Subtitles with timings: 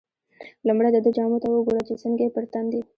[0.67, 2.81] لومړی دده جامو ته وګوره چې څنګه یې پر تن دي.